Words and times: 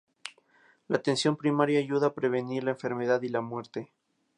La 0.87 0.97
atención 0.97 1.37
primaria 1.37 1.77
ayuda 1.77 2.07
a 2.07 2.13
prevenir 2.15 2.63
la 2.63 2.71
enfermedad 2.71 3.21
y 3.21 3.29
la 3.29 3.41
muerte. 3.41 3.91